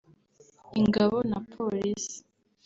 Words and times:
ingabo 0.79 1.17
na 1.29 1.37
Polisi 1.51 2.17